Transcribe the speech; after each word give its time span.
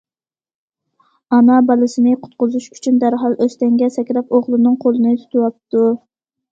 ئانا 1.35 1.57
بالىسىنى 1.67 2.15
قۇتقۇزۇش 2.23 2.71
ئۈچۈن 2.77 2.99
دەرھال 3.05 3.39
ئۆستەڭگە 3.47 3.95
سەكرەپ 4.01 4.35
ئوغلىنىڭ 4.39 4.83
قولىنى 4.87 5.19
تۇتۇۋاپتۇ. 5.23 5.89